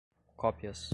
cópias 0.35 0.89